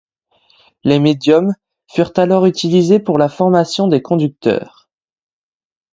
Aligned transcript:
Les 0.83 0.97
Médiums 0.99 1.53
furent 1.87 2.13
alors 2.15 2.47
utilisés 2.47 2.99
pour 2.99 3.19
la 3.19 3.29
formation 3.29 3.87
des 3.87 4.01
conducteurs. 4.01 4.89